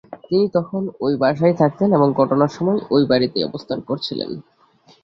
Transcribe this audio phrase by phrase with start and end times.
[0.23, 4.29] তিনি তখন ওই বাসায়ই থাকতেন এবং ঘটনার সময় ওই বাড়িতেই অবস্থান করছিলেন।